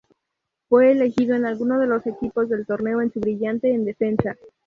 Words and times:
Fue 0.67 0.89
elegido 0.91 1.35
en 1.35 1.45
alguno 1.45 1.77
de 1.77 1.85
los 1.85 2.07
equipos 2.07 2.49
del 2.49 2.65
torneo, 2.65 2.97
con 2.97 3.13
su 3.13 3.19
brillante 3.19 3.71
en 3.71 3.85
defensa. 3.85 4.35